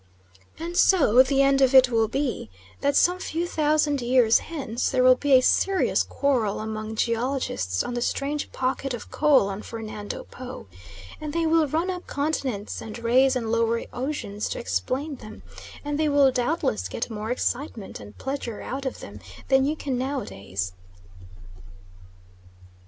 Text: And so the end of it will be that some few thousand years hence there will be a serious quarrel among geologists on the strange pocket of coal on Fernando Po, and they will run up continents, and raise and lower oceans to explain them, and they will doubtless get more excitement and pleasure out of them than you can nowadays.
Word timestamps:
And 0.57 0.75
so 0.75 1.21
the 1.21 1.43
end 1.43 1.61
of 1.61 1.75
it 1.75 1.91
will 1.91 2.07
be 2.07 2.49
that 2.79 2.95
some 2.95 3.19
few 3.19 3.45
thousand 3.45 4.01
years 4.01 4.39
hence 4.39 4.89
there 4.89 5.03
will 5.03 5.13
be 5.13 5.33
a 5.33 5.41
serious 5.43 6.01
quarrel 6.01 6.59
among 6.59 6.95
geologists 6.95 7.83
on 7.83 7.93
the 7.93 8.01
strange 8.01 8.51
pocket 8.51 8.95
of 8.95 9.11
coal 9.11 9.47
on 9.47 9.61
Fernando 9.61 10.23
Po, 10.23 10.65
and 11.21 11.33
they 11.33 11.45
will 11.45 11.67
run 11.67 11.91
up 11.91 12.07
continents, 12.07 12.81
and 12.81 12.97
raise 13.03 13.35
and 13.35 13.51
lower 13.51 13.83
oceans 13.93 14.49
to 14.49 14.59
explain 14.59 15.17
them, 15.17 15.43
and 15.85 15.99
they 15.99 16.09
will 16.09 16.31
doubtless 16.31 16.87
get 16.89 17.11
more 17.11 17.29
excitement 17.29 17.99
and 17.99 18.17
pleasure 18.17 18.59
out 18.59 18.87
of 18.87 19.01
them 19.01 19.19
than 19.49 19.65
you 19.65 19.75
can 19.75 19.99
nowadays. 19.99 20.73